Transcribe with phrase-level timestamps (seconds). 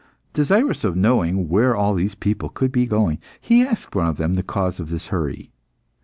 [0.33, 4.33] Desirous of knowing where all these people could be going, he asked one of them
[4.33, 5.51] the cause of this hurry.